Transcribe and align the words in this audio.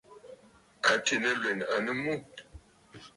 Àtì 0.91 1.15
nɨlwèn 1.21 1.59
a 1.61 1.65
bə 1.85 1.91
aa 1.91 1.97
mû. 2.03 2.13